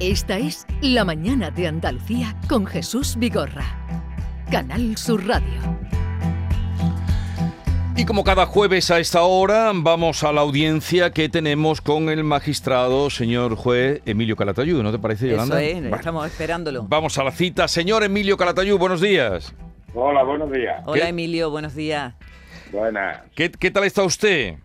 Esta 0.00 0.38
es 0.38 0.66
La 0.80 1.04
Mañana 1.04 1.50
de 1.50 1.66
Andalucía 1.66 2.34
con 2.48 2.64
Jesús 2.64 3.16
Vigorra. 3.18 3.66
Canal 4.50 4.96
Sur 4.96 5.26
Radio. 5.26 5.60
Y 7.98 8.06
como 8.06 8.24
cada 8.24 8.46
jueves 8.46 8.90
a 8.90 8.98
esta 8.98 9.24
hora, 9.24 9.72
vamos 9.74 10.24
a 10.24 10.32
la 10.32 10.40
audiencia 10.40 11.10
que 11.10 11.28
tenemos 11.28 11.82
con 11.82 12.08
el 12.08 12.24
magistrado, 12.24 13.10
señor 13.10 13.56
juez 13.56 14.00
Emilio 14.06 14.36
Calatayud. 14.36 14.82
¿No 14.82 14.90
te 14.90 14.98
parece, 14.98 15.28
Yolanda? 15.28 15.62
Eso 15.62 15.78
es, 15.84 15.92
estamos 15.92 16.26
esperándolo. 16.26 16.86
Vamos 16.88 17.18
a 17.18 17.24
la 17.24 17.30
cita. 17.30 17.68
Señor 17.68 18.02
Emilio 18.02 18.38
Calatayud, 18.38 18.78
buenos 18.78 19.02
días. 19.02 19.54
Hola, 19.92 20.22
buenos 20.22 20.50
días. 20.50 20.82
Hola 20.86 21.02
¿Qué? 21.02 21.08
Emilio, 21.10 21.50
buenos 21.50 21.74
días. 21.74 22.14
Buenas. 22.72 23.20
¿Qué, 23.34 23.50
qué 23.50 23.70
tal 23.70 23.84
está 23.84 24.02
usted? 24.02 24.56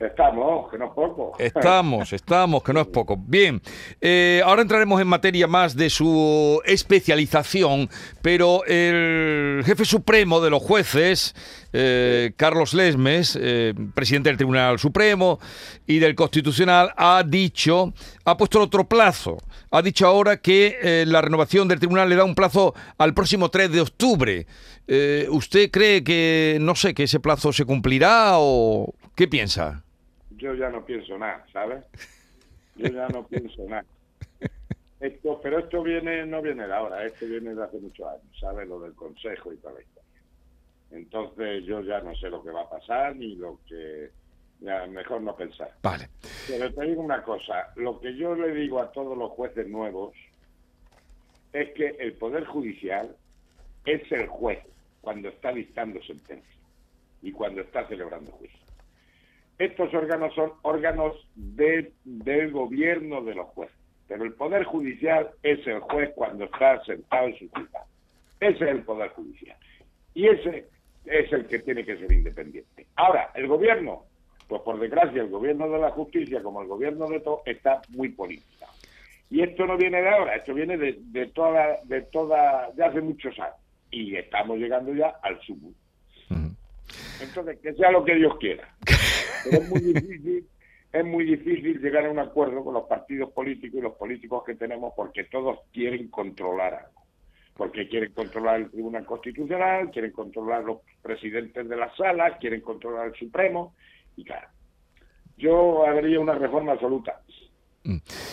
Estamos, 0.00 0.70
que 0.70 0.78
no 0.78 0.86
es 0.86 0.92
poco. 0.92 1.32
Estamos, 1.40 2.12
estamos, 2.12 2.62
que 2.62 2.72
no 2.72 2.80
es 2.82 2.86
poco. 2.86 3.16
Bien, 3.16 3.60
eh, 4.00 4.40
ahora 4.44 4.62
entraremos 4.62 5.00
en 5.00 5.08
materia 5.08 5.48
más 5.48 5.74
de 5.74 5.90
su 5.90 6.62
especialización, 6.64 7.90
pero 8.22 8.64
el 8.66 9.62
jefe 9.64 9.84
supremo 9.84 10.40
de 10.40 10.50
los 10.50 10.62
jueces, 10.62 11.34
eh, 11.72 12.32
Carlos 12.36 12.74
Lesmes, 12.74 13.36
eh, 13.40 13.74
presidente 13.92 14.28
del 14.28 14.36
Tribunal 14.36 14.78
Supremo 14.78 15.40
y 15.84 15.98
del 15.98 16.14
Constitucional, 16.14 16.92
ha 16.96 17.24
dicho, 17.26 17.92
ha 18.24 18.36
puesto 18.36 18.60
otro 18.60 18.88
plazo. 18.88 19.38
Ha 19.72 19.82
dicho 19.82 20.06
ahora 20.06 20.36
que 20.36 20.78
eh, 20.80 21.04
la 21.08 21.22
renovación 21.22 21.66
del 21.66 21.80
tribunal 21.80 22.08
le 22.08 22.14
da 22.14 22.22
un 22.22 22.36
plazo 22.36 22.72
al 22.98 23.14
próximo 23.14 23.48
3 23.48 23.72
de 23.72 23.80
octubre. 23.80 24.46
¿Usted 25.28 25.70
cree 25.70 26.02
que, 26.02 26.56
no 26.62 26.74
sé, 26.74 26.94
que 26.94 27.02
ese 27.02 27.20
plazo 27.20 27.52
se 27.52 27.66
cumplirá 27.66 28.36
o 28.36 28.94
qué 29.14 29.28
piensa? 29.28 29.84
Yo 30.38 30.54
ya 30.54 30.70
no 30.70 30.84
pienso 30.84 31.18
nada, 31.18 31.44
¿sabes? 31.52 31.84
Yo 32.76 32.88
ya 32.88 33.08
no 33.08 33.26
pienso 33.26 33.64
nada. 33.68 33.84
Esto, 35.00 35.40
pero 35.42 35.58
esto 35.58 35.82
viene, 35.82 36.26
no 36.26 36.42
viene 36.42 36.66
de 36.66 36.74
ahora, 36.74 37.04
esto 37.04 37.26
viene 37.26 37.54
de 37.54 37.62
hace 37.62 37.78
muchos 37.78 38.06
años, 38.06 38.38
¿sabes? 38.40 38.66
Lo 38.68 38.80
del 38.80 38.94
consejo 38.94 39.52
y 39.52 39.56
toda 39.58 39.74
la 39.74 39.82
historia. 39.82 40.22
Entonces 40.90 41.64
yo 41.64 41.82
ya 41.82 42.00
no 42.00 42.14
sé 42.16 42.30
lo 42.30 42.42
que 42.42 42.50
va 42.50 42.62
a 42.62 42.70
pasar 42.70 43.14
ni 43.14 43.36
lo 43.36 43.58
que... 43.68 44.10
Ya, 44.60 44.86
mejor 44.88 45.20
no 45.22 45.36
pensar. 45.36 45.72
Vale. 45.82 46.08
Pero 46.48 46.72
te 46.74 46.84
digo 46.84 47.00
una 47.00 47.22
cosa, 47.22 47.72
lo 47.76 48.00
que 48.00 48.16
yo 48.16 48.34
le 48.34 48.52
digo 48.52 48.80
a 48.80 48.90
todos 48.90 49.16
los 49.16 49.30
jueces 49.32 49.68
nuevos 49.68 50.14
es 51.52 51.72
que 51.74 51.96
el 52.00 52.14
Poder 52.14 52.44
Judicial 52.44 53.14
es 53.84 54.10
el 54.10 54.26
juez 54.26 54.58
cuando 55.00 55.28
está 55.28 55.52
dictando 55.52 56.02
sentencia 56.02 56.56
y 57.22 57.30
cuando 57.30 57.60
está 57.60 57.86
celebrando 57.86 58.32
juicio. 58.32 58.58
Estos 59.58 59.92
órganos 59.92 60.34
son 60.34 60.52
órganos 60.62 61.14
de- 61.34 61.92
del 62.04 62.52
gobierno 62.52 63.22
de 63.22 63.34
los 63.34 63.46
jueces, 63.48 63.76
pero 64.06 64.24
el 64.24 64.32
Poder 64.34 64.64
Judicial 64.64 65.30
es 65.42 65.66
el 65.66 65.80
juez 65.80 66.10
cuando 66.14 66.44
está 66.44 66.82
sentado 66.84 67.26
en 67.28 67.38
su 67.38 67.48
juzgado. 67.48 67.86
Ese 68.40 68.64
es 68.64 68.70
el 68.70 68.82
Poder 68.84 69.10
Judicial. 69.10 69.56
Y 70.14 70.28
ese 70.28 70.68
es 71.06 71.32
el 71.32 71.46
que 71.46 71.58
tiene 71.60 71.84
que 71.84 71.96
ser 71.96 72.12
independiente. 72.12 72.86
Ahora, 72.96 73.30
el 73.34 73.48
gobierno, 73.48 74.04
pues 74.46 74.62
por 74.62 74.78
desgracia, 74.78 75.22
el 75.22 75.28
gobierno 75.28 75.68
de 75.68 75.78
la 75.78 75.90
justicia, 75.90 76.42
como 76.42 76.62
el 76.62 76.68
gobierno 76.68 77.06
de 77.08 77.20
todo, 77.20 77.42
está 77.44 77.80
muy 77.90 78.10
politizado. 78.10 78.72
Y 79.30 79.42
esto 79.42 79.66
no 79.66 79.76
viene 79.76 80.00
de 80.00 80.08
ahora, 80.08 80.36
esto 80.36 80.54
viene 80.54 80.76
de, 80.78 80.96
de 81.00 81.26
toda, 81.26 81.78
de 81.84 82.02
toda, 82.02 82.70
de 82.72 82.84
hace 82.84 83.00
muchos 83.00 83.38
años. 83.40 83.56
Y 83.90 84.14
estamos 84.16 84.56
llegando 84.58 84.94
ya 84.94 85.14
al 85.22 85.40
sumo. 85.42 85.72
Entonces, 87.20 87.58
que 87.60 87.74
sea 87.74 87.90
lo 87.90 88.04
que 88.04 88.14
Dios 88.14 88.36
quiera. 88.38 88.68
Pero 89.44 89.62
es 89.62 89.68
muy 89.68 89.80
difícil, 89.80 90.48
es 90.92 91.04
muy 91.04 91.24
difícil 91.24 91.80
llegar 91.80 92.06
a 92.06 92.10
un 92.10 92.18
acuerdo 92.18 92.64
con 92.64 92.74
los 92.74 92.84
partidos 92.84 93.30
políticos 93.32 93.78
y 93.78 93.82
los 93.82 93.94
políticos 93.94 94.42
que 94.44 94.54
tenemos 94.54 94.92
porque 94.96 95.24
todos 95.24 95.60
quieren 95.72 96.08
controlar 96.08 96.74
algo. 96.74 97.02
Porque 97.56 97.88
quieren 97.88 98.12
controlar 98.12 98.60
el 98.60 98.70
Tribunal 98.70 99.04
Constitucional, 99.04 99.90
quieren 99.90 100.12
controlar 100.12 100.62
los 100.64 100.78
presidentes 101.02 101.68
de 101.68 101.76
las 101.76 101.96
salas, 101.96 102.38
quieren 102.38 102.60
controlar 102.60 103.08
el 103.08 103.14
Supremo. 103.14 103.74
Y 104.16 104.24
claro, 104.24 104.48
yo 105.36 105.84
haría 105.84 106.20
una 106.20 106.34
reforma 106.34 106.72
absoluta. 106.72 107.20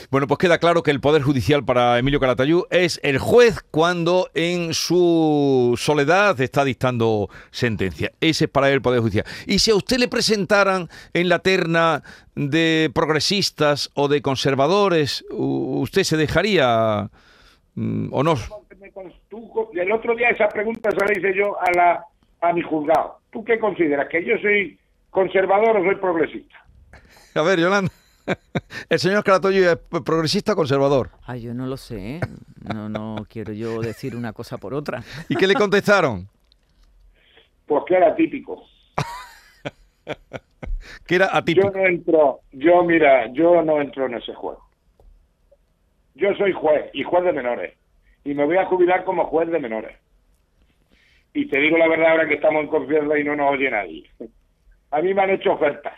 Bueno, 0.09 0.27
pues 0.27 0.37
queda 0.37 0.57
claro 0.57 0.83
que 0.83 0.91
el 0.91 0.99
Poder 0.99 1.21
Judicial 1.21 1.63
para 1.63 1.97
Emilio 1.97 2.19
Calatayud 2.19 2.63
es 2.71 2.99
el 3.03 3.19
juez 3.19 3.61
cuando 3.71 4.29
en 4.33 4.73
su 4.73 5.75
soledad 5.77 6.39
está 6.41 6.65
dictando 6.65 7.29
sentencia. 7.51 8.11
Ese 8.19 8.45
es 8.45 8.51
para 8.51 8.67
él 8.67 8.75
el 8.75 8.81
Poder 8.81 8.99
Judicial. 8.99 9.25
Y 9.47 9.59
si 9.59 9.71
a 9.71 9.75
usted 9.75 9.97
le 9.97 10.07
presentaran 10.07 10.89
en 11.13 11.29
la 11.29 11.39
terna 11.39 12.03
de 12.35 12.91
progresistas 12.93 13.91
o 13.93 14.07
de 14.09 14.21
conservadores, 14.21 15.23
¿usted 15.31 16.03
se 16.03 16.17
dejaría 16.17 17.09
mm, 17.75 18.07
o 18.11 18.23
no? 18.23 18.35
El 19.73 19.91
otro 19.91 20.15
día 20.15 20.29
esa 20.29 20.49
pregunta 20.49 20.89
se 20.91 21.05
la 21.05 21.17
hice 21.17 21.37
yo 21.37 21.57
a, 21.61 21.71
la, 21.71 22.05
a 22.41 22.53
mi 22.53 22.61
juzgado. 22.61 23.19
¿Tú 23.31 23.43
qué 23.43 23.59
consideras? 23.59 24.07
¿Que 24.09 24.23
yo 24.25 24.37
soy 24.41 24.77
conservador 25.09 25.77
o 25.77 25.83
soy 25.83 25.95
progresista? 25.95 26.55
A 27.35 27.41
ver, 27.41 27.59
Yolanda. 27.59 27.91
El 28.89 28.99
señor 28.99 29.23
Calatayud 29.23 29.67
es 29.67 29.77
progresista 30.03 30.53
o 30.53 30.55
conservador. 30.55 31.11
Ay, 31.25 31.41
yo 31.41 31.53
no 31.53 31.65
lo 31.67 31.77
sé. 31.77 32.17
¿eh? 32.17 32.19
No, 32.73 32.89
no 32.89 33.25
quiero 33.29 33.53
yo 33.53 33.81
decir 33.81 34.15
una 34.15 34.33
cosa 34.33 34.57
por 34.57 34.73
otra. 34.73 35.03
¿Y 35.29 35.35
qué 35.35 35.47
le 35.47 35.53
contestaron? 35.53 36.27
Pues 37.65 37.83
que 37.87 37.95
era 37.95 38.15
típico. 38.15 38.63
Que 41.07 41.15
era 41.15 41.27
Yo 41.31 41.37
atípico. 41.37 41.71
no 41.71 41.85
entro, 41.85 42.39
yo 42.51 42.83
mira, 42.83 43.31
yo 43.33 43.61
no 43.63 43.81
entro 43.81 44.05
en 44.05 44.15
ese 44.15 44.33
juego. 44.33 44.63
Yo 46.15 46.33
soy 46.35 46.51
juez 46.53 46.89
y 46.93 47.03
juez 47.03 47.23
de 47.23 47.33
menores 47.33 47.73
y 48.23 48.33
me 48.33 48.45
voy 48.45 48.57
a 48.57 48.65
jubilar 48.65 49.03
como 49.03 49.25
juez 49.25 49.49
de 49.49 49.59
menores. 49.59 49.97
Y 51.33 51.47
te 51.47 51.59
digo 51.59 51.77
la 51.77 51.87
verdad 51.87 52.11
ahora 52.11 52.27
que 52.27 52.35
estamos 52.35 52.63
en 52.63 52.69
confianza 52.69 53.17
y 53.19 53.23
no 53.23 53.35
nos 53.35 53.51
oye 53.51 53.69
nadie. 53.69 54.09
A 54.91 55.01
mí 55.01 55.13
me 55.13 55.21
han 55.23 55.31
hecho 55.31 55.53
ofertas. 55.53 55.93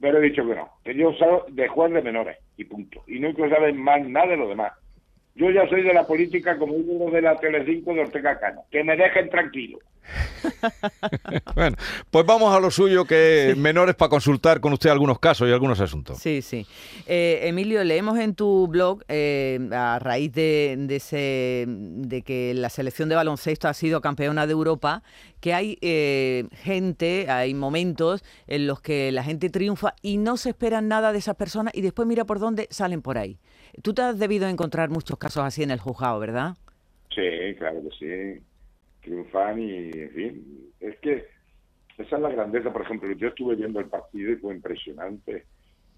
Pero 0.00 0.18
he 0.18 0.22
dicho 0.22 0.46
que 0.46 0.54
no, 0.54 0.68
que 0.84 0.94
yo 0.94 1.12
soy 1.14 1.52
de 1.52 1.68
juez 1.68 1.92
de 1.92 2.02
menores 2.02 2.38
y 2.56 2.64
punto. 2.64 3.02
Y 3.06 3.18
quiero 3.34 3.54
saber 3.54 3.74
más 3.74 4.06
nada 4.06 4.28
de 4.28 4.36
lo 4.36 4.48
demás. 4.48 4.72
Yo 5.36 5.50
ya 5.50 5.68
soy 5.68 5.82
de 5.82 5.92
la 5.92 6.06
política 6.06 6.56
como 6.56 6.72
uno 6.72 7.10
de 7.10 7.20
la 7.20 7.36
Telecinco 7.36 7.92
de 7.92 8.00
Ortega 8.00 8.38
Cano. 8.40 8.64
Que 8.70 8.82
me 8.82 8.96
dejen 8.96 9.28
tranquilo. 9.28 9.78
Bueno, 11.54 11.76
pues 12.10 12.26
vamos 12.26 12.54
a 12.54 12.60
lo 12.60 12.70
suyo, 12.70 13.04
que 13.04 13.54
menores 13.56 13.94
para 13.94 14.08
consultar 14.08 14.60
con 14.60 14.72
usted 14.72 14.90
algunos 14.90 15.18
casos 15.18 15.48
y 15.48 15.52
algunos 15.52 15.80
asuntos. 15.80 16.18
Sí, 16.18 16.42
sí. 16.42 16.66
Eh, 17.06 17.40
Emilio, 17.44 17.82
leemos 17.82 18.18
en 18.18 18.34
tu 18.34 18.66
blog, 18.68 19.02
eh, 19.08 19.58
a 19.72 19.98
raíz 19.98 20.32
de, 20.32 20.76
de 20.78 20.96
ese, 20.96 21.64
de 21.66 22.22
que 22.22 22.52
la 22.54 22.68
selección 22.68 23.08
de 23.08 23.14
baloncesto 23.14 23.68
ha 23.68 23.74
sido 23.74 24.00
campeona 24.00 24.46
de 24.46 24.52
Europa, 24.52 25.02
que 25.40 25.54
hay 25.54 25.78
eh, 25.80 26.44
gente, 26.52 27.30
hay 27.30 27.54
momentos 27.54 28.22
en 28.46 28.66
los 28.66 28.80
que 28.80 29.12
la 29.12 29.22
gente 29.22 29.50
triunfa 29.50 29.94
y 30.02 30.18
no 30.18 30.36
se 30.36 30.50
esperan 30.50 30.88
nada 30.88 31.12
de 31.12 31.18
esas 31.18 31.36
personas 31.36 31.74
y 31.74 31.80
después 31.80 32.06
mira 32.06 32.24
por 32.24 32.38
dónde 32.38 32.68
salen 32.70 33.02
por 33.02 33.18
ahí. 33.18 33.38
Tú 33.82 33.94
te 33.94 34.02
has 34.02 34.18
debido 34.18 34.48
encontrar 34.48 34.90
muchos 34.90 35.18
casos 35.18 35.44
así 35.44 35.62
en 35.62 35.70
el 35.70 35.80
juzgado, 35.80 36.18
¿verdad? 36.18 36.56
Sí, 37.14 37.54
claro 37.58 37.80
que 37.82 37.96
sí. 37.98 38.42
Triunfan 39.02 39.58
y, 39.60 39.90
en 39.92 40.10
fin, 40.10 40.72
es 40.80 40.96
que 40.98 41.26
esa 41.98 42.16
es 42.16 42.22
la 42.22 42.30
grandeza. 42.30 42.72
Por 42.72 42.82
ejemplo, 42.82 43.10
yo 43.12 43.28
estuve 43.28 43.54
viendo 43.54 43.80
el 43.80 43.86
partido 43.86 44.32
y 44.32 44.36
fue 44.36 44.54
impresionante. 44.54 45.46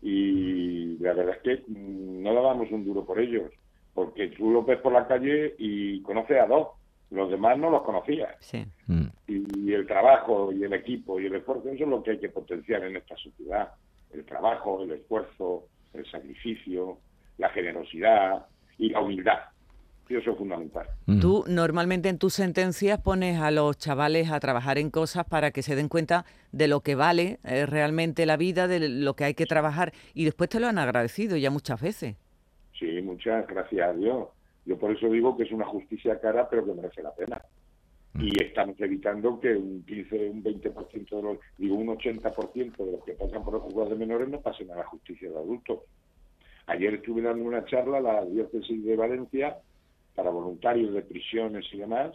Y 0.00 0.96
la 0.98 1.12
verdad 1.12 1.36
es 1.36 1.42
que 1.42 1.64
mm, 1.66 2.22
no 2.22 2.34
dábamos 2.34 2.70
un 2.70 2.84
duro 2.84 3.04
por 3.04 3.18
ellos, 3.18 3.50
porque 3.94 4.28
tú 4.28 4.50
los 4.50 4.64
ves 4.64 4.78
por 4.78 4.92
la 4.92 5.08
calle 5.08 5.54
y 5.58 6.00
conoces 6.02 6.40
a 6.40 6.46
dos, 6.46 6.68
los 7.10 7.30
demás 7.30 7.58
no 7.58 7.70
los 7.70 7.82
conocías. 7.82 8.36
Sí. 8.40 8.64
Mm. 8.86 9.06
Y, 9.26 9.72
el 9.72 9.86
trabajo 9.86 10.50
y 10.52 10.64
el 10.64 10.72
equipo 10.72 11.20
y 11.20 11.26
el 11.26 11.34
esfuerzo, 11.34 11.68
eso 11.68 11.84
es 11.84 11.90
lo 11.90 12.02
que 12.02 12.12
hay 12.12 12.18
que 12.18 12.30
potenciar 12.30 12.84
en 12.84 12.96
esta 12.96 13.16
sociedad. 13.16 13.72
El 14.12 14.24
trabajo, 14.24 14.82
el 14.82 14.92
esfuerzo, 14.92 15.64
el 15.92 16.10
sacrificio, 16.10 16.98
la 17.38 17.48
generosidad 17.50 18.46
y 18.76 18.90
la 18.90 19.00
humildad. 19.00 19.38
Y 20.08 20.16
eso 20.16 20.30
es 20.30 20.38
fundamental. 20.38 20.86
Mm. 21.06 21.20
Tú 21.20 21.44
normalmente 21.46 22.08
en 22.08 22.18
tus 22.18 22.34
sentencias 22.34 22.98
pones 23.00 23.40
a 23.40 23.50
los 23.50 23.76
chavales 23.76 24.30
a 24.30 24.40
trabajar 24.40 24.78
en 24.78 24.90
cosas 24.90 25.24
para 25.26 25.50
que 25.50 25.62
se 25.62 25.76
den 25.76 25.88
cuenta 25.88 26.24
de 26.50 26.66
lo 26.66 26.80
que 26.80 26.94
vale 26.94 27.38
eh, 27.44 27.66
realmente 27.66 28.24
la 28.24 28.38
vida, 28.38 28.68
de 28.68 28.88
lo 28.88 29.14
que 29.14 29.24
hay 29.24 29.34
que 29.34 29.44
trabajar 29.44 29.92
y 30.14 30.24
después 30.24 30.48
te 30.48 30.60
lo 30.60 30.66
han 30.66 30.78
agradecido 30.78 31.36
ya 31.36 31.50
muchas 31.50 31.80
veces. 31.80 32.16
Sí, 32.78 33.02
muchas 33.02 33.46
gracias 33.46 33.88
a 33.88 33.92
Dios. 33.92 34.28
Yo 34.64 34.78
por 34.78 34.92
eso 34.92 35.08
digo 35.08 35.36
que 35.36 35.42
es 35.42 35.52
una 35.52 35.66
justicia 35.66 36.20
cara, 36.20 36.48
pero 36.48 36.64
que 36.64 36.72
merece 36.72 37.02
la 37.02 37.14
pena. 37.14 37.42
Y 38.18 38.42
estamos 38.42 38.80
evitando 38.80 39.38
que 39.38 39.54
un 39.54 39.84
15, 39.84 40.30
un 40.30 40.42
20% 40.42 41.08
de 41.08 41.22
los, 41.22 41.38
digo, 41.56 41.76
un 41.76 41.88
80% 41.88 42.76
de 42.76 42.92
los 42.92 43.04
que 43.04 43.12
pasan 43.12 43.44
por 43.44 43.54
los 43.54 43.62
juzgados 43.62 43.90
de 43.90 43.96
menores 43.96 44.28
no 44.28 44.40
pasen 44.40 44.70
a 44.70 44.76
la 44.76 44.84
justicia 44.84 45.30
de 45.30 45.36
adultos. 45.36 45.80
Ayer 46.68 46.94
estuve 46.94 47.22
dando 47.22 47.44
una 47.44 47.64
charla 47.64 47.98
a 47.98 48.00
la 48.00 48.24
diócesis 48.26 48.84
de 48.84 48.94
Valencia 48.94 49.56
para 50.14 50.30
voluntarios 50.30 50.92
de 50.92 51.02
prisiones 51.02 51.64
y 51.72 51.78
demás, 51.78 52.12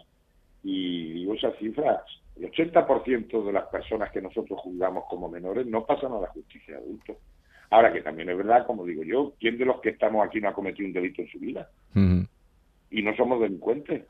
y 0.63 1.11
digo 1.13 1.33
esas 1.33 1.57
cifras, 1.57 2.01
el 2.35 2.51
80% 2.51 3.45
de 3.45 3.51
las 3.51 3.65
personas 3.67 4.11
que 4.11 4.21
nosotros 4.21 4.59
juzgamos 4.61 5.05
como 5.09 5.27
menores 5.27 5.65
no 5.65 5.85
pasan 5.85 6.13
a 6.13 6.19
la 6.19 6.27
justicia 6.27 6.75
de 6.75 6.83
adultos. 6.83 7.17
Ahora 7.71 7.91
que 7.91 8.01
también 8.01 8.29
es 8.29 8.37
verdad, 8.37 8.67
como 8.67 8.85
digo 8.85 9.03
yo, 9.03 9.33
¿quién 9.39 9.57
de 9.57 9.65
los 9.65 9.81
que 9.81 9.89
estamos 9.89 10.25
aquí 10.25 10.39
no 10.39 10.49
ha 10.49 10.53
cometido 10.53 10.87
un 10.87 10.93
delito 10.93 11.23
en 11.23 11.27
su 11.29 11.39
vida? 11.39 11.69
Y 11.95 13.01
no 13.01 13.15
somos 13.15 13.41
delincuentes. 13.41 14.03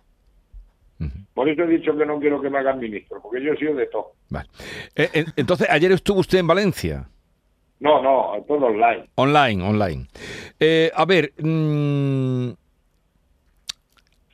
Por 1.33 1.49
eso 1.49 1.63
he 1.63 1.67
dicho 1.67 1.97
que 1.97 2.05
no 2.05 2.19
quiero 2.19 2.41
que 2.41 2.49
me 2.49 2.59
hagan 2.59 2.79
ministro, 2.79 3.21
porque 3.21 3.43
yo 3.43 3.53
he 3.53 3.57
sido 3.57 3.75
de 3.75 3.87
todo. 3.87 4.11
Vale. 4.29 4.49
Eh, 4.95 5.25
entonces, 5.35 5.67
ayer 5.69 5.91
estuvo 5.93 6.19
usted 6.19 6.39
en 6.39 6.47
Valencia. 6.47 7.07
No, 7.83 8.01
no, 8.01 8.41
todo 8.47 8.67
online. 8.67 9.09
Online, 9.15 9.61
online. 9.61 10.07
Eh, 10.57 10.89
a 10.95 11.03
ver, 11.03 11.33
mm, 11.37 12.51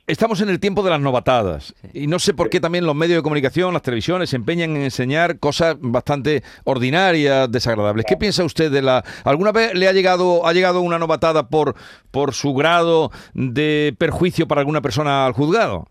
estamos 0.06 0.40
en 0.40 0.50
el 0.50 0.60
tiempo 0.60 0.84
de 0.84 0.90
las 0.90 1.00
novatadas 1.00 1.74
y 1.92 2.06
no 2.06 2.20
sé 2.20 2.32
por 2.32 2.48
qué 2.48 2.60
también 2.60 2.86
los 2.86 2.94
medios 2.94 3.16
de 3.18 3.22
comunicación, 3.24 3.72
las 3.72 3.82
televisiones, 3.82 4.30
se 4.30 4.36
empeñan 4.36 4.76
en 4.76 4.82
enseñar 4.82 5.40
cosas 5.40 5.74
bastante 5.80 6.44
ordinarias, 6.62 7.50
desagradables. 7.50 8.06
¿Qué 8.06 8.16
piensa 8.16 8.44
usted 8.44 8.70
de 8.70 8.82
la... 8.82 9.02
¿Alguna 9.24 9.50
vez 9.50 9.74
le 9.74 9.88
ha 9.88 9.92
llegado, 9.92 10.46
ha 10.46 10.52
llegado 10.52 10.80
una 10.80 11.00
novatada 11.00 11.48
por, 11.48 11.74
por 12.12 12.34
su 12.34 12.54
grado 12.54 13.10
de 13.34 13.96
perjuicio 13.98 14.46
para 14.46 14.60
alguna 14.60 14.80
persona 14.80 15.26
al 15.26 15.32
juzgado? 15.32 15.88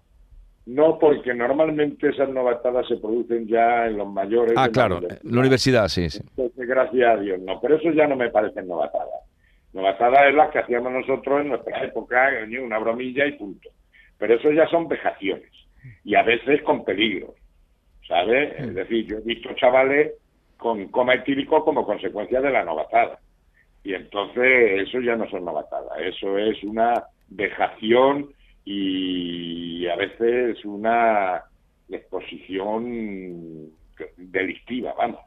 No, 0.65 1.00
porque 1.00 1.33
normalmente 1.33 2.09
esas 2.09 2.29
novatadas 2.29 2.88
se 2.88 2.97
producen 2.97 3.47
ya 3.47 3.88
en 3.88 3.97
los 3.97 4.07
mayores. 4.07 4.53
Ah, 4.56 4.67
la 4.67 4.71
claro, 4.71 5.00
la 5.01 5.39
universidad, 5.39 5.88
sí, 5.88 6.09
sí. 6.09 6.19
Entonces, 6.21 6.67
gracias 6.67 7.09
a 7.09 7.19
Dios, 7.19 7.39
no. 7.39 7.59
Pero 7.59 7.77
eso 7.77 7.91
ya 7.91 8.07
no 8.07 8.15
me 8.15 8.29
parecen 8.29 8.67
novatadas. 8.67 9.23
Novatadas 9.73 10.27
es 10.29 10.35
las 10.35 10.51
que 10.51 10.59
hacíamos 10.59 10.91
nosotros 10.91 11.41
en 11.41 11.50
nuestra 11.50 11.83
época, 11.83 12.29
una 12.63 12.77
bromilla 12.77 13.25
y 13.25 13.33
punto. 13.33 13.69
Pero 14.17 14.35
eso 14.35 14.51
ya 14.51 14.67
son 14.67 14.88
vejaciones. 14.88 15.51
Y 16.03 16.15
a 16.15 16.23
veces 16.23 16.62
con 16.63 16.83
peligro. 16.83 17.33
¿Sabes? 18.07 18.59
Es 18.59 18.73
decir, 18.73 19.05
yo 19.07 19.17
he 19.17 19.21
visto 19.21 19.53
chavales 19.53 20.13
con 20.57 20.88
coma 20.89 21.13
etílico 21.13 21.63
como 21.63 21.85
consecuencia 21.85 22.41
de 22.41 22.50
la 22.50 22.63
novatada. 22.63 23.19
Y 23.83 23.94
entonces 23.94 24.88
eso 24.88 25.00
ya 25.00 25.15
no 25.15 25.29
son 25.29 25.45
novatadas. 25.45 26.00
Eso 26.00 26.38
es 26.38 26.62
una 26.63 27.05
vejación 27.29 28.29
y 28.65 29.88
a 29.88 29.95
veces 29.95 30.63
una 30.65 31.44
exposición 31.89 33.69
delictiva, 34.17 34.94
vamos. 34.97 35.21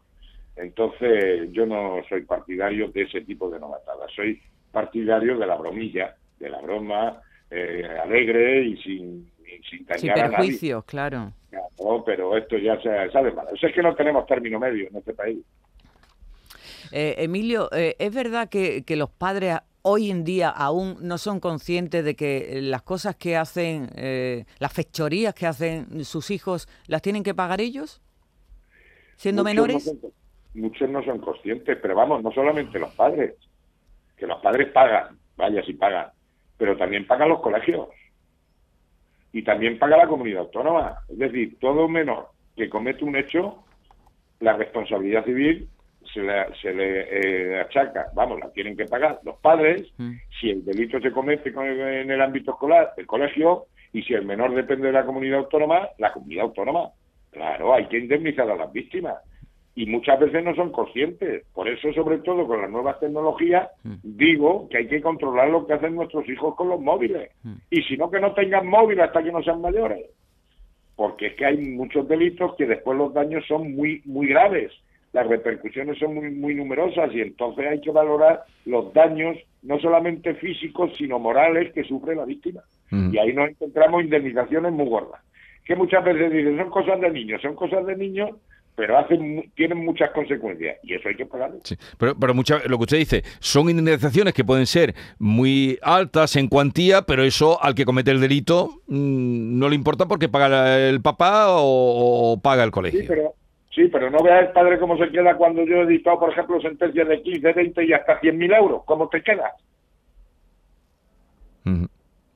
Entonces, 0.56 1.50
yo 1.52 1.66
no 1.66 2.00
soy 2.08 2.22
partidario 2.22 2.88
de 2.88 3.02
ese 3.02 3.22
tipo 3.22 3.50
de 3.50 3.58
novatadas. 3.58 4.10
Soy 4.14 4.40
partidario 4.70 5.38
de 5.38 5.46
la 5.46 5.56
bromilla, 5.56 6.14
de 6.38 6.50
la 6.50 6.60
broma 6.60 7.20
eh, 7.50 7.84
alegre 8.02 8.62
y 8.64 8.76
sin, 8.78 9.30
y 9.46 9.62
sin 9.68 9.84
dañar 9.86 10.00
Sin 10.00 10.10
a 10.10 10.14
nadie. 10.14 10.28
perjuicios, 10.30 10.84
claro. 10.84 11.32
No, 11.82 12.02
pero 12.04 12.36
esto 12.36 12.56
ya 12.58 12.80
se 12.80 13.10
sabe 13.10 13.32
mal. 13.32 13.46
Es 13.60 13.74
que 13.74 13.82
no 13.82 13.94
tenemos 13.94 14.26
término 14.26 14.58
medio 14.58 14.88
en 14.88 14.96
este 14.96 15.14
país. 15.14 15.38
Eh, 16.92 17.14
Emilio, 17.18 17.70
eh, 17.72 17.96
¿es 17.98 18.14
verdad 18.14 18.48
que, 18.48 18.82
que 18.84 18.96
los 18.96 19.10
padres 19.10 19.56
hoy 19.82 20.10
en 20.10 20.24
día 20.24 20.48
aún 20.48 20.96
no 21.00 21.18
son 21.18 21.40
conscientes 21.40 22.04
de 22.04 22.14
que 22.14 22.60
las 22.62 22.82
cosas 22.82 23.16
que 23.16 23.36
hacen, 23.36 23.88
eh, 23.96 24.44
las 24.58 24.72
fechorías 24.72 25.34
que 25.34 25.46
hacen 25.46 26.04
sus 26.04 26.30
hijos, 26.30 26.68
las 26.86 27.02
tienen 27.02 27.22
que 27.22 27.34
pagar 27.34 27.60
ellos? 27.60 28.00
Siendo 29.16 29.42
Muchos 29.42 29.54
menores. 29.54 29.84
son- 29.84 30.00
muchos 30.54 30.88
no 30.90 31.02
son 31.04 31.18
conscientes, 31.18 31.78
pero 31.80 31.94
vamos, 31.94 32.22
no 32.22 32.30
solamente 32.32 32.78
los 32.78 32.92
padres, 32.94 33.34
que 34.16 34.26
los 34.26 34.40
padres 34.42 34.68
pagan, 34.72 35.18
vaya 35.36 35.62
si 35.64 35.72
pagan, 35.74 36.08
pero 36.58 36.76
también 36.76 37.06
pagan 37.06 37.28
los 37.28 37.40
colegios 37.40 37.88
y 39.32 39.42
también 39.42 39.78
paga 39.78 39.96
la 39.96 40.06
comunidad 40.08 40.40
autónoma. 40.42 40.98
Es 41.08 41.18
decir, 41.18 41.58
todo 41.58 41.88
menor 41.88 42.28
que 42.56 42.68
comete 42.68 43.04
un 43.04 43.16
hecho, 43.16 43.64
la 44.40 44.52
responsabilidad 44.56 45.24
civil 45.24 45.68
se 46.12 46.20
le, 46.20 46.54
se 46.60 46.72
le 46.74 47.06
eh, 47.56 47.60
achaca, 47.60 48.06
vamos, 48.14 48.40
la 48.40 48.50
tienen 48.50 48.76
que 48.76 48.84
pagar 48.86 49.18
los 49.24 49.36
padres, 49.38 49.90
Mm. 49.98 50.12
si 50.40 50.50
el 50.50 50.64
delito 50.64 51.00
se 51.00 51.10
comete 51.12 51.52
con- 51.52 51.66
en 51.66 52.10
el 52.10 52.20
ámbito 52.20 52.52
escolar, 52.52 52.92
el 52.96 53.06
colegio, 53.06 53.64
y 53.92 54.02
si 54.02 54.14
el 54.14 54.24
menor 54.24 54.54
depende 54.54 54.86
de 54.88 54.92
la 54.92 55.04
comunidad 55.04 55.38
autónoma, 55.40 55.88
la 55.98 56.12
comunidad 56.12 56.44
autónoma. 56.44 56.90
Claro, 57.30 57.74
hay 57.74 57.86
que 57.86 57.98
indemnizar 57.98 58.50
a 58.50 58.56
las 58.56 58.72
víctimas. 58.72 59.16
Y 59.74 59.86
muchas 59.86 60.20
veces 60.20 60.44
no 60.44 60.54
son 60.54 60.70
conscientes. 60.70 61.46
Por 61.54 61.66
eso, 61.66 61.90
sobre 61.94 62.18
todo 62.18 62.46
con 62.46 62.60
las 62.60 62.70
nuevas 62.70 63.00
tecnologías, 63.00 63.70
digo 64.02 64.68
que 64.68 64.76
hay 64.78 64.86
que 64.86 65.00
controlar 65.00 65.48
lo 65.48 65.66
que 65.66 65.72
hacen 65.72 65.94
nuestros 65.94 66.28
hijos 66.28 66.54
con 66.56 66.68
los 66.68 66.78
móviles. 66.80 67.30
Y 67.70 67.82
si 67.84 67.96
no, 67.96 68.10
que 68.10 68.20
no 68.20 68.34
tengan 68.34 68.66
móvil 68.66 69.00
hasta 69.00 69.22
que 69.22 69.32
no 69.32 69.42
sean 69.42 69.62
mayores. 69.62 70.10
Porque 70.94 71.28
es 71.28 71.34
que 71.36 71.46
hay 71.46 71.56
muchos 71.56 72.06
delitos 72.06 72.54
que 72.56 72.66
después 72.66 72.98
los 72.98 73.14
daños 73.14 73.46
son 73.46 73.74
muy, 73.74 74.02
muy 74.04 74.26
graves. 74.26 74.72
Las 75.12 75.26
repercusiones 75.26 75.98
son 75.98 76.14
muy, 76.14 76.30
muy 76.30 76.54
numerosas 76.54 77.10
y 77.14 77.20
entonces 77.20 77.66
hay 77.66 77.80
que 77.80 77.90
valorar 77.90 78.44
los 78.64 78.92
daños, 78.94 79.36
no 79.62 79.78
solamente 79.78 80.34
físicos, 80.34 80.90
sino 80.96 81.18
morales 81.18 81.72
que 81.74 81.84
sufre 81.84 82.14
la 82.16 82.24
víctima. 82.24 82.62
Y 82.90 83.16
ahí 83.18 83.32
nos 83.32 83.48
encontramos 83.50 84.04
indemnizaciones 84.04 84.70
muy 84.72 84.86
gordas. 84.86 85.20
Que 85.64 85.74
muchas 85.76 86.04
veces 86.04 86.30
dicen, 86.32 86.58
son 86.58 86.70
cosas 86.70 87.00
de 87.00 87.10
niños, 87.10 87.40
son 87.40 87.54
cosas 87.54 87.86
de 87.86 87.96
niños, 87.96 88.30
pero 88.74 88.98
hacen, 88.98 89.50
tienen 89.54 89.78
muchas 89.84 90.10
consecuencias 90.12 90.78
y 90.82 90.94
eso 90.94 91.08
hay 91.08 91.14
que 91.14 91.26
pagarlo. 91.26 91.58
Sí, 91.64 91.74
pero, 91.98 92.14
pero 92.18 92.34
mucha- 92.34 92.62
lo 92.66 92.78
que 92.78 92.82
usted 92.84 92.98
dice, 92.98 93.22
son 93.38 93.68
indemnizaciones 93.70 94.32
que 94.34 94.44
pueden 94.44 94.66
ser 94.66 94.94
muy 95.18 95.78
altas 95.82 96.36
en 96.36 96.48
cuantía, 96.48 97.02
pero 97.02 97.22
eso 97.22 97.62
al 97.62 97.74
que 97.74 97.84
comete 97.84 98.10
el 98.10 98.20
delito 98.20 98.70
mm, 98.88 99.58
no 99.58 99.68
le 99.68 99.74
importa 99.74 100.06
porque 100.06 100.28
paga 100.28 100.78
el 100.78 101.00
papá 101.02 101.48
o, 101.60 102.32
o 102.32 102.40
paga 102.40 102.64
el 102.64 102.70
colegio. 102.70 103.00
Sí, 103.00 103.06
pero, 103.08 103.34
sí, 103.74 103.88
pero 103.88 104.10
no 104.10 104.22
veas 104.22 104.48
el 104.48 104.52
padre 104.52 104.78
cómo 104.78 104.96
se 104.96 105.10
queda 105.10 105.36
cuando 105.36 105.64
yo 105.64 105.82
he 105.82 105.86
dictado, 105.86 106.20
por 106.20 106.30
ejemplo, 106.30 106.60
sentencias 106.60 107.08
de 107.08 107.22
15, 107.22 107.52
20 107.52 107.84
y 107.84 107.92
hasta 107.92 108.20
100.000 108.20 108.56
euros. 108.56 108.82
¿Cómo 108.84 109.08
te 109.08 109.22
quedas? 109.22 109.52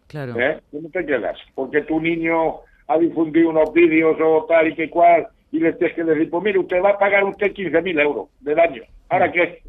Claro. 0.09 0.41
¿Eh? 0.41 0.61
¿Cómo 0.71 0.89
te 0.91 1.05
quedas? 1.05 1.37
Porque 1.55 1.83
tu 1.83 2.01
niño 2.01 2.61
ha 2.87 2.97
difundido 2.99 3.51
unos 3.51 3.73
vídeos 3.73 4.17
o 4.21 4.47
tal 4.49 4.69
y 4.69 4.75
que 4.75 4.89
cual 4.89 5.27
y 5.51 5.59
le 5.59 5.73
tienes 5.75 5.97
que 5.97 6.05
decir, 6.05 6.31
pues 6.31 6.43
mire, 6.45 6.59
usted 6.59 6.83
va 6.83 6.91
a 6.91 6.99
pagar 6.99 7.25
usted 7.25 7.53
15.000 7.53 8.01
euros 8.01 8.29
de 8.41 8.55
daño. 8.55 8.83
¿Ahora 9.09 9.31
qué? 9.33 9.63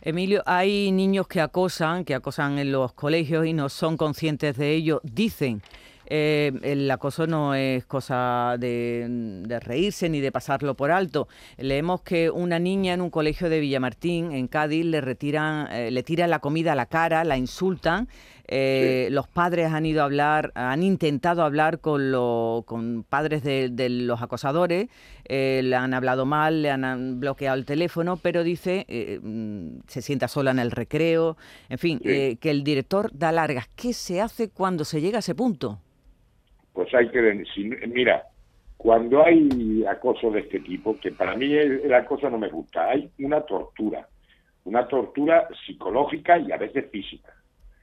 Emilio, 0.00 0.42
hay 0.46 0.92
niños 0.92 1.26
que 1.26 1.40
acosan, 1.40 2.04
que 2.04 2.14
acosan 2.14 2.58
en 2.58 2.72
los 2.72 2.92
colegios 2.92 3.46
y 3.46 3.52
no 3.52 3.68
son 3.68 3.96
conscientes 3.96 4.56
de 4.56 4.72
ello. 4.72 5.00
Dicen, 5.02 5.60
eh, 6.10 6.52
el 6.62 6.90
acoso 6.90 7.26
no 7.26 7.54
es 7.54 7.84
cosa 7.84 8.56
de, 8.58 9.06
de 9.46 9.60
reírse 9.60 10.08
ni 10.08 10.20
de 10.20 10.32
pasarlo 10.32 10.74
por 10.74 10.90
alto. 10.90 11.28
Leemos 11.56 12.00
que 12.02 12.30
una 12.30 12.58
niña 12.58 12.94
en 12.94 13.00
un 13.00 13.10
colegio 13.10 13.48
de 13.48 13.60
Villamartín, 13.60 14.32
en 14.32 14.48
Cádiz, 14.48 14.84
le 14.84 15.00
retiran, 15.00 15.68
eh, 15.70 15.90
le 15.90 16.02
tiran 16.02 16.30
la 16.30 16.38
comida 16.38 16.72
a 16.72 16.74
la 16.74 16.86
cara, 16.86 17.24
la 17.24 17.36
insultan. 17.36 18.08
Eh, 18.50 19.08
Los 19.10 19.28
padres 19.28 19.70
han 19.72 19.84
ido 19.84 20.00
a 20.00 20.06
hablar, 20.06 20.52
han 20.54 20.82
intentado 20.82 21.42
hablar 21.42 21.80
con, 21.80 22.10
lo- 22.10 22.64
con 22.66 23.04
padres 23.06 23.42
de, 23.42 23.68
de 23.68 23.90
los 23.90 24.22
acosadores, 24.22 24.88
eh, 25.26 25.60
le 25.62 25.76
han 25.76 25.92
hablado 25.92 26.24
mal, 26.24 26.62
le 26.62 26.70
han, 26.70 26.82
han 26.84 27.20
bloqueado 27.20 27.58
el 27.58 27.66
teléfono, 27.66 28.16
pero 28.16 28.42
dice, 28.42 28.86
eh, 28.88 29.20
mm, 29.22 29.80
se 29.86 30.00
sienta 30.00 30.28
sola 30.28 30.50
en 30.52 30.60
el 30.60 30.70
recreo, 30.70 31.36
en 31.68 31.76
fin, 31.76 32.00
Sí. 32.02 32.36
que 32.40 32.50
el 32.50 32.64
director 32.64 33.10
da 33.12 33.32
largas. 33.32 33.68
¿Qué 33.76 33.92
se 33.92 34.22
hace 34.22 34.48
cuando 34.48 34.86
se 34.86 35.02
llega 35.02 35.18
a 35.18 35.20
ese 35.20 35.34
punto? 35.34 35.80
Pues 36.78 36.94
hay 36.94 37.08
que... 37.08 37.44
mira, 37.88 38.22
cuando 38.76 39.24
hay 39.26 39.84
acoso 39.84 40.30
de 40.30 40.42
este 40.42 40.60
tipo, 40.60 40.96
que 41.00 41.10
para 41.10 41.34
mí 41.34 41.52
el, 41.52 41.80
el 41.80 41.92
acoso 41.92 42.30
no 42.30 42.38
me 42.38 42.48
gusta, 42.48 42.90
hay 42.90 43.10
una 43.18 43.40
tortura, 43.40 44.06
una 44.64 44.86
tortura 44.86 45.48
psicológica 45.66 46.38
y 46.38 46.52
a 46.52 46.56
veces 46.56 46.88
física. 46.88 47.32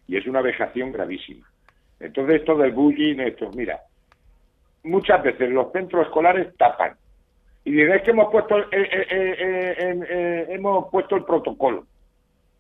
Y 0.08 0.16
es 0.16 0.26
una 0.28 0.40
vejación 0.40 0.94
gravísima. 0.94 1.46
Entonces 2.00 2.36
esto 2.38 2.56
del 2.56 2.72
bullying, 2.72 3.20
esto, 3.20 3.52
mira, 3.54 3.82
muchas 4.84 5.22
veces 5.22 5.50
los 5.50 5.74
centros 5.74 6.06
escolares 6.08 6.56
tapan. 6.56 6.94
Y 7.66 7.82
es 7.82 8.02
que 8.02 8.12
hemos 8.12 8.32
puesto, 8.32 8.58
eh, 8.58 8.66
eh, 8.72 9.08
eh, 9.10 9.76
eh, 9.78 10.00
eh, 10.10 10.46
hemos 10.52 10.90
puesto 10.90 11.18
el 11.18 11.26
protocolo. 11.26 11.86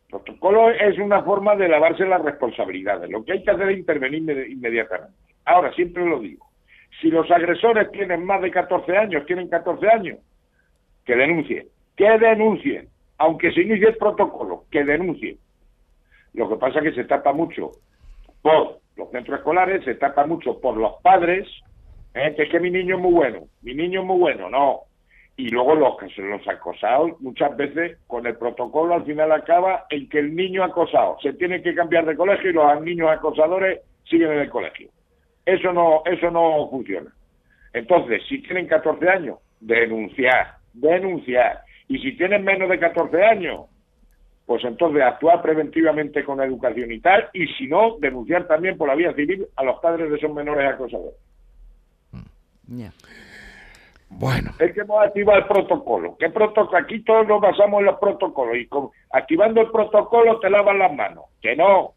Protocolo 0.09 0.69
es 0.69 0.99
una 0.99 1.23
forma 1.23 1.55
de 1.55 1.69
lavarse 1.69 2.05
las 2.05 2.21
responsabilidades. 2.21 3.09
Lo 3.09 3.23
que 3.23 3.31
hay 3.31 3.41
que 3.41 3.51
hacer 3.51 3.69
es 3.69 3.77
intervenir 3.77 4.21
inmedi- 4.21 4.51
inmediatamente. 4.51 5.15
Ahora, 5.45 5.71
siempre 5.73 6.05
lo 6.05 6.19
digo, 6.19 6.45
si 7.01 7.09
los 7.09 7.29
agresores 7.29 7.91
tienen 7.91 8.25
más 8.25 8.41
de 8.41 8.51
14 8.51 8.97
años, 8.97 9.25
tienen 9.25 9.47
14 9.47 9.87
años, 9.89 10.19
que 11.05 11.15
denuncien, 11.15 11.67
que 11.95 12.17
denuncien, 12.17 12.89
aunque 13.17 13.51
se 13.51 13.61
inicie 13.61 13.89
el 13.89 13.97
protocolo, 13.97 14.63
que 14.71 14.83
denuncien. 14.83 15.37
Lo 16.33 16.49
que 16.49 16.55
pasa 16.55 16.79
es 16.79 16.85
que 16.85 17.01
se 17.01 17.07
tapa 17.07 17.31
mucho 17.31 17.71
por 18.41 18.79
los 18.95 19.11
centros 19.11 19.39
escolares, 19.39 19.83
se 19.83 19.95
tapa 19.95 20.25
mucho 20.25 20.59
por 20.59 20.77
los 20.77 20.93
padres, 21.01 21.47
¿eh? 22.13 22.33
que 22.35 22.43
es 22.43 22.49
que 22.49 22.59
mi 22.59 22.71
niño 22.71 22.95
es 22.95 23.01
muy 23.01 23.13
bueno, 23.13 23.43
mi 23.61 23.73
niño 23.73 24.01
es 24.01 24.05
muy 24.05 24.19
bueno, 24.19 24.49
no. 24.49 24.81
Y 25.37 25.49
luego 25.49 25.75
los 25.75 25.97
que 25.97 26.07
son 26.09 26.29
los 26.29 26.47
acosados, 26.47 27.19
muchas 27.19 27.55
veces 27.57 27.97
con 28.07 28.25
el 28.25 28.37
protocolo 28.37 28.93
al 28.93 29.03
final 29.03 29.33
acaba 29.33 29.85
en 29.89 30.07
que 30.07 30.19
el 30.19 30.33
niño 30.33 30.63
acosado 30.63 31.17
se 31.21 31.33
tiene 31.33 31.61
que 31.61 31.75
cambiar 31.75 32.05
de 32.05 32.15
colegio 32.15 32.49
y 32.49 32.53
los 32.53 32.81
niños 32.81 33.09
acosadores 33.09 33.81
siguen 34.05 34.31
en 34.31 34.39
el 34.39 34.49
colegio. 34.49 34.89
Eso 35.45 35.71
no, 35.73 36.01
eso 36.05 36.31
no 36.31 36.67
funciona. 36.69 37.11
Entonces, 37.73 38.21
si 38.27 38.41
tienen 38.41 38.67
14 38.67 39.09
años, 39.09 39.39
denunciar, 39.59 40.55
denunciar. 40.73 41.61
Y 41.87 41.99
si 41.99 42.15
tienen 42.17 42.43
menos 42.43 42.69
de 42.69 42.79
14 42.79 43.23
años, 43.23 43.65
pues 44.45 44.63
entonces 44.63 45.01
actuar 45.03 45.41
preventivamente 45.41 46.23
con 46.23 46.37
la 46.37 46.45
educación 46.45 46.91
y 46.91 46.99
tal, 46.99 47.29
y 47.33 47.47
si 47.47 47.67
no, 47.67 47.97
denunciar 47.99 48.47
también 48.47 48.77
por 48.77 48.87
la 48.87 48.95
vía 48.95 49.13
civil 49.13 49.45
a 49.55 49.63
los 49.63 49.79
padres 49.79 50.09
de 50.09 50.17
esos 50.17 50.33
menores 50.33 50.71
acosadores. 50.73 51.15
Ya. 52.67 52.91
Bueno, 54.09 54.51
Es 54.59 54.73
que 54.73 54.81
hemos 54.81 55.03
activado 55.05 55.39
el 55.39 55.45
protocolo. 55.45 56.15
¿Qué 56.17 56.29
protocolo? 56.29 56.77
Aquí 56.77 57.03
todos 57.03 57.27
nos 57.27 57.41
basamos 57.41 57.79
en 57.79 57.85
los 57.87 57.99
protocolos 57.99 58.55
y 58.57 58.67
con- 58.67 58.89
activando 59.11 59.61
el 59.61 59.71
protocolo 59.71 60.39
te 60.39 60.49
lavan 60.49 60.79
las 60.79 60.93
manos. 60.93 61.25
Que 61.41 61.55
no. 61.55 61.93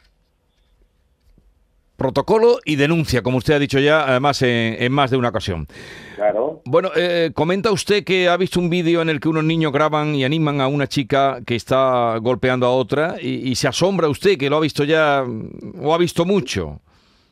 Protocolo 1.98 2.58
y 2.64 2.76
denuncia, 2.76 3.22
como 3.22 3.38
usted 3.38 3.54
ha 3.54 3.58
dicho 3.58 3.80
ya, 3.80 4.04
además 4.04 4.40
en, 4.42 4.80
en 4.80 4.92
más 4.92 5.10
de 5.10 5.16
una 5.16 5.30
ocasión. 5.30 5.66
Claro. 6.14 6.62
Bueno, 6.64 6.90
eh, 6.96 7.32
comenta 7.34 7.72
usted 7.72 8.04
que 8.04 8.28
ha 8.28 8.36
visto 8.36 8.60
un 8.60 8.70
vídeo 8.70 9.02
en 9.02 9.08
el 9.08 9.18
que 9.18 9.28
unos 9.28 9.42
niños 9.42 9.72
graban 9.72 10.14
y 10.14 10.24
animan 10.24 10.60
a 10.60 10.68
una 10.68 10.86
chica 10.86 11.40
que 11.44 11.56
está 11.56 12.16
golpeando 12.18 12.66
a 12.66 12.70
otra 12.70 13.16
y, 13.20 13.50
y 13.50 13.56
se 13.56 13.66
asombra 13.66 14.08
usted 14.08 14.38
que 14.38 14.48
lo 14.48 14.56
ha 14.56 14.60
visto 14.60 14.84
ya 14.84 15.24
mm, 15.26 15.84
o 15.84 15.92
ha 15.92 15.98
visto 15.98 16.24
mucho. 16.24 16.80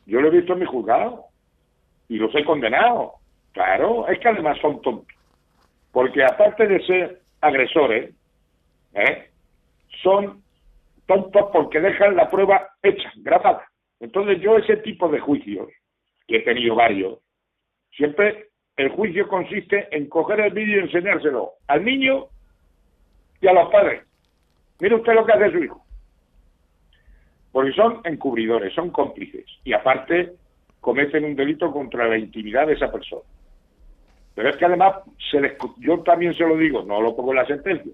Yo 0.05 0.19
lo 0.19 0.27
he 0.27 0.31
visto 0.31 0.51
en 0.51 0.59
mi 0.59 0.65
juzgado 0.65 1.23
y 2.09 2.17
los 2.17 2.35
he 2.35 2.43
condenado. 2.43 3.13
Claro, 3.53 4.05
es 4.09 4.19
que 4.19 4.27
además 4.27 4.57
son 4.61 4.81
tontos. 4.81 5.15
Porque 5.93 6.23
aparte 6.23 6.67
de 6.67 6.85
ser 6.85 7.21
agresores, 7.39 8.13
¿eh? 8.93 9.29
son 10.03 10.43
tontos 11.05 11.45
porque 11.53 11.79
dejan 11.79 12.17
la 12.17 12.29
prueba 12.29 12.67
hecha, 12.83 13.09
grabada. 13.15 13.63
Entonces 13.99 14.39
yo 14.41 14.57
ese 14.57 14.77
tipo 14.77 15.09
de 15.09 15.19
juicios, 15.19 15.69
que 16.27 16.37
he 16.37 16.41
tenido 16.41 16.75
varios, 16.75 17.19
siempre 17.91 18.49
el 18.75 18.89
juicio 18.89 19.27
consiste 19.27 19.87
en 19.95 20.07
coger 20.07 20.39
el 20.41 20.53
vídeo 20.53 20.77
y 20.77 20.83
enseñárselo 20.83 21.53
al 21.67 21.83
niño 21.83 22.27
y 23.41 23.47
a 23.47 23.53
los 23.53 23.69
padres. 23.69 24.03
Mire 24.79 24.95
usted 24.95 25.13
lo 25.13 25.25
que 25.25 25.33
hace 25.33 25.51
su 25.51 25.63
hijo. 25.63 25.83
Porque 27.51 27.71
son 27.71 28.01
encubridores, 28.03 28.73
son 28.73 28.91
cómplices. 28.91 29.45
Y 29.63 29.73
aparte 29.73 30.33
cometen 30.79 31.25
un 31.25 31.35
delito 31.35 31.71
contra 31.71 32.07
la 32.07 32.17
intimidad 32.17 32.67
de 32.67 32.73
esa 32.73 32.91
persona. 32.91 33.23
Pero 34.35 34.49
es 34.49 34.57
que 34.57 34.65
además, 34.65 34.97
se 35.31 35.41
les- 35.41 35.57
yo 35.79 36.03
también 36.03 36.35
se 36.35 36.45
lo 36.45 36.55
digo, 36.55 36.83
no 36.83 37.01
lo 37.01 37.15
pongo 37.15 37.31
en 37.31 37.37
la 37.37 37.47
sentencia, 37.47 37.91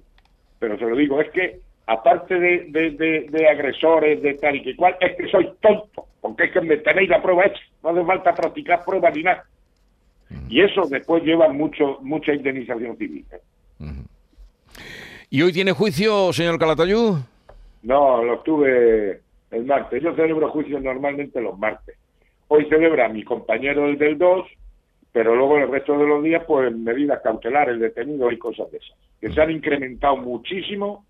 pero 0.60 0.78
se 0.78 0.86
lo 0.86 0.96
digo, 0.98 1.22
es 1.22 1.32
que 1.32 1.62
aparte 1.86 2.40
de, 2.40 2.66
de, 2.70 2.92
de- 2.92 3.28
de 3.30 3.48
agresores, 3.48 4.22
de 4.22 4.34
tal 4.36 4.56
y 4.56 4.64
que 4.64 4.76
cual, 4.76 4.96
es 5.00 5.16
que 5.18 5.28
soy 5.30 5.50
tonto, 5.62 6.06
porque 6.22 6.46
es 6.46 6.52
que 6.52 6.62
me 6.62 6.78
tenéis 6.78 7.10
la 7.10 7.22
prueba 7.22 7.46
hecha, 7.46 7.62
no 7.84 7.90
hace 7.90 8.06
falta 8.06 8.34
practicar 8.34 8.84
pruebas 8.86 9.16
ni 9.16 9.24
nada. 9.24 9.44
Y 10.50 10.62
eso 10.62 10.88
después 10.90 11.24
lleva 11.24 11.48
mucho 11.50 12.00
mucha 12.02 12.34
indemnización 12.34 12.98
civil. 12.98 13.26
¿eh? 13.32 13.88
¿Y 15.30 15.42
hoy 15.42 15.52
tiene 15.52 15.72
juicio, 15.72 16.32
señor 16.34 16.58
Calatayud? 16.60 17.18
No, 17.84 18.24
lo 18.24 18.40
tuve 18.40 19.22
el 19.52 19.66
martes. 19.66 20.02
Yo 20.02 20.16
celebro 20.16 20.50
juicios 20.50 20.82
normalmente 20.82 21.42
los 21.42 21.58
martes. 21.58 21.98
Hoy 22.48 22.66
celebra 22.70 23.10
mi 23.10 23.24
compañero 23.24 23.86
el 23.88 23.98
del 23.98 24.18
2, 24.18 24.46
pero 25.12 25.36
luego 25.36 25.58
el 25.58 25.70
resto 25.70 25.98
de 25.98 26.08
los 26.08 26.24
días, 26.24 26.44
pues 26.48 26.74
medidas 26.76 27.22
cautelares, 27.24 27.80
detenidos 27.80 28.32
y 28.32 28.38
cosas 28.38 28.72
de 28.72 28.78
esas. 28.78 28.98
Que 29.20 29.32
se 29.32 29.42
han 29.42 29.52
incrementado 29.52 30.18
muchísimo, 30.18 31.06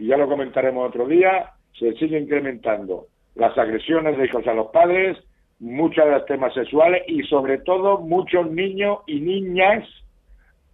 y 0.00 0.06
ya 0.06 0.16
lo 0.16 0.28
comentaremos 0.28 0.88
otro 0.88 1.06
día, 1.06 1.52
se 1.78 1.92
sigue 1.92 2.18
incrementando 2.18 3.06
las 3.34 3.56
agresiones 3.58 4.16
de 4.16 4.24
hijos 4.24 4.46
a 4.46 4.54
los 4.54 4.68
padres, 4.68 5.18
muchos 5.58 6.06
de 6.06 6.10
los 6.12 6.24
temas 6.24 6.54
sexuales 6.54 7.02
y 7.06 7.22
sobre 7.24 7.58
todo 7.58 7.98
muchos 7.98 8.50
niños 8.50 9.00
y 9.06 9.20
niñas 9.20 9.86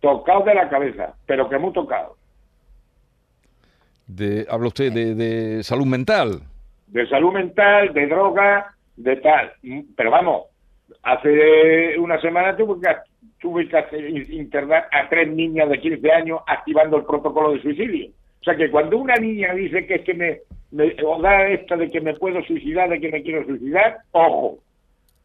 tocados 0.01 0.45
de 0.45 0.55
la 0.55 0.69
cabeza, 0.69 1.17
pero 1.27 1.49
que 1.49 1.59
muy 1.59 1.73
tocados. 1.73 2.17
De, 4.07 4.47
habla 4.49 4.69
usted 4.69 4.93
de, 4.93 5.17
de 5.17 5.65
salud 5.65 5.87
mental. 5.87 6.43
de 6.87 7.09
salud 7.09 7.33
mental, 7.33 7.93
de 7.93 8.07
droga, 8.07 8.77
de 8.97 9.17
tal. 9.17 9.53
Mm, 9.65 9.81
Pero 9.97 10.11
vamos, 10.13 10.45
hace 11.03 11.99
una 11.99 12.21
semana 12.21 12.57
tuve 12.57 12.81
que, 12.81 12.95
tuve 13.41 13.69
que 13.69 14.27
internar 14.31 14.87
a 14.93 15.09
tres 15.09 15.29
niñas 15.29 15.69
de 15.69 15.81
15 15.81 16.13
años 16.13 16.41
activando 16.47 16.99
el 16.99 17.05
protocolo 17.05 17.55
de 17.55 17.63
suicidio. 17.63 18.13
O 18.47 18.49
sea 18.49 18.57
que 18.57 18.71
cuando 18.71 18.97
una 18.99 19.17
niña 19.17 19.53
dice 19.55 19.85
que 19.89 19.97
es 19.97 20.03
que 20.03 20.15
me, 20.15 20.39
me- 20.71 20.95
o 21.05 21.21
da 21.21 21.49
esta 21.49 21.77
de 21.77 21.91
que 21.91 22.01
me 22.01 22.15
puedo 22.15 22.41
suicidar, 22.45 22.89
de 22.89 23.01
que 23.01 23.11
me 23.11 23.21
quiero 23.25 23.45
suicidar, 23.45 23.97
ojo, 24.13 24.59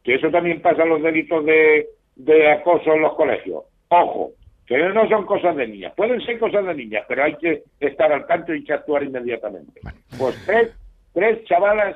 que 0.03 0.15
eso 0.15 0.31
también 0.31 0.59
pasa 0.59 0.81
en 0.81 0.89
los 0.89 1.03
delitos 1.03 1.45
de, 1.45 1.85
de 2.15 2.51
acoso 2.51 2.95
en 2.95 3.01
los 3.03 3.13
colegios. 3.13 3.63
Ojo, 3.89 4.31
que 4.65 4.75
no 4.75 5.07
son 5.07 5.27
cosas 5.27 5.55
de 5.55 5.67
niñas, 5.67 5.93
pueden 5.95 6.19
ser 6.21 6.39
cosas 6.39 6.65
de 6.65 6.73
niñas, 6.73 7.05
pero 7.07 7.23
hay 7.23 7.35
que 7.35 7.61
estar 7.79 8.11
al 8.11 8.25
tanto 8.25 8.53
y 8.55 8.57
hay 8.57 8.63
que 8.63 8.73
actuar 8.73 9.03
inmediatamente. 9.03 9.81
Pues 10.17 10.43
tres, 10.47 10.71
tres 11.13 11.43
chavalas 11.43 11.95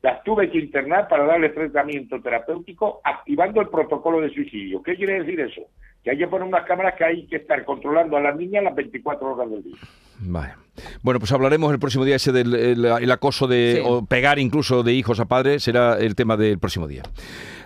las 0.00 0.22
tuve 0.24 0.48
que 0.50 0.56
internar 0.58 1.06
para 1.06 1.26
darles 1.26 1.52
tratamiento 1.52 2.18
terapéutico 2.22 3.02
activando 3.04 3.60
el 3.60 3.68
protocolo 3.68 4.22
de 4.22 4.30
suicidio. 4.30 4.82
¿Qué 4.82 4.96
quiere 4.96 5.20
decir 5.22 5.38
eso? 5.38 5.66
Que 6.04 6.10
hay 6.10 6.18
que 6.18 6.26
poner 6.26 6.46
unas 6.48 6.64
cámaras 6.66 6.94
que 6.96 7.04
hay 7.04 7.26
que 7.26 7.36
estar 7.36 7.64
controlando 7.64 8.16
a 8.16 8.20
las 8.20 8.34
niñas 8.36 8.64
las 8.64 8.74
24 8.74 9.34
horas 9.34 9.50
del 9.50 9.62
día. 9.62 9.76
Vale. 10.18 10.54
Bueno, 11.02 11.20
pues 11.20 11.30
hablaremos 11.32 11.72
el 11.72 11.78
próximo 11.78 12.04
día 12.04 12.16
ese 12.16 12.32
del 12.32 12.54
el, 12.54 12.84
el 12.84 13.10
acoso 13.10 13.46
de 13.46 13.74
Sí. 13.76 13.82
o 13.84 14.04
pegar 14.04 14.38
incluso 14.38 14.82
de 14.82 14.92
hijos 14.94 15.20
a 15.20 15.26
padres, 15.26 15.62
será 15.62 15.98
el 15.98 16.14
tema 16.14 16.36
del 16.36 16.58
próximo 16.58 16.88
día. 16.88 17.02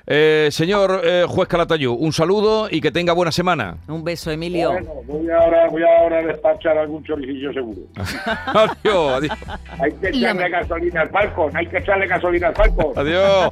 Eh, 0.09 0.49
señor 0.53 1.01
eh, 1.05 1.25
juez 1.27 1.49
Calatayud, 1.49 1.97
un 1.99 2.13
saludo 2.13 2.69
y 2.71 2.81
que 2.81 2.93
tenga 2.93 3.13
buena 3.13 3.33
semana. 3.33 3.79
Un 3.89 4.05
beso, 4.05 4.31
Emilio. 4.31 4.71
Bueno, 4.73 4.91
voy 5.05 5.31
ahora, 5.31 5.69
voy 5.69 5.83
ahora 5.83 6.19
a 6.19 6.23
despachar 6.23 6.79
algún 6.79 7.03
choricillo 7.05 7.53
seguro. 7.53 7.81
adiós, 8.47 9.13
adiós. 9.15 9.39
Hay 9.81 9.93
que 10.01 10.09
echarle 10.09 10.49
gasolina 10.49 11.01
al 11.03 11.11
Falcon, 11.11 11.57
hay 11.57 11.67
que 11.67 11.79
echarle 11.79 12.07
gasolina 12.07 12.49
al 12.49 12.55
Falcon. 12.55 12.93
adiós. 12.97 13.51